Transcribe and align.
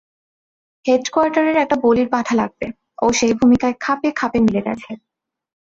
হেডকোয়ার্টারের 0.85 1.57
একটা 1.57 1.75
বলির 1.83 2.07
পাঁঠা 2.09 2.33
লাগবে, 2.35 2.67
ও 3.01 3.05
সেই 3.11 3.33
ভূমিকায় 3.33 3.75
খাপে 3.79 4.09
খাপে 4.11 4.39
মিলে 4.39 4.61
গেছে। 4.61 4.91